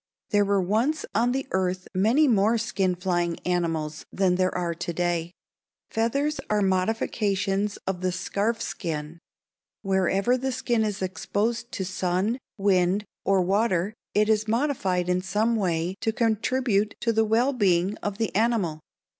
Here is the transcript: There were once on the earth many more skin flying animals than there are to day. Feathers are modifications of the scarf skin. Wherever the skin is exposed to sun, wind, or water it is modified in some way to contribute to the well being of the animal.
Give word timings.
There 0.31 0.43
were 0.43 0.59
once 0.59 1.05
on 1.13 1.31
the 1.31 1.47
earth 1.51 1.87
many 1.93 2.27
more 2.27 2.57
skin 2.57 2.95
flying 2.95 3.37
animals 3.41 4.03
than 4.11 4.33
there 4.33 4.49
are 4.57 4.73
to 4.73 4.91
day. 4.93 5.31
Feathers 5.91 6.39
are 6.49 6.63
modifications 6.63 7.77
of 7.85 8.01
the 8.01 8.11
scarf 8.11 8.63
skin. 8.63 9.19
Wherever 9.83 10.39
the 10.39 10.51
skin 10.51 10.83
is 10.83 11.03
exposed 11.03 11.71
to 11.73 11.85
sun, 11.85 12.39
wind, 12.57 13.05
or 13.25 13.43
water 13.43 13.93
it 14.15 14.27
is 14.27 14.47
modified 14.47 15.07
in 15.07 15.21
some 15.21 15.55
way 15.55 15.93
to 16.01 16.11
contribute 16.11 16.95
to 17.01 17.13
the 17.13 17.23
well 17.23 17.53
being 17.53 17.95
of 17.97 18.17
the 18.17 18.35
animal. 18.35 18.79